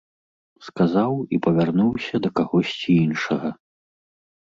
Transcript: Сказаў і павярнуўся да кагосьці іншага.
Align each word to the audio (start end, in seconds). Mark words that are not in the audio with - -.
Сказаў 0.67 1.11
і 1.37 1.37
павярнуўся 1.47 2.21
да 2.23 2.29
кагосьці 2.39 2.91
іншага. 3.05 3.53